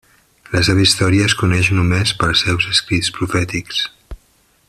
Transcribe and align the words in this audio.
La 0.55 0.61
seva 0.69 0.81
història 0.85 1.27
es 1.31 1.35
coneix 1.41 1.69
només 1.81 2.15
pels 2.23 2.43
seus 2.47 2.67
escrits 2.73 3.13
profètics. 3.19 3.87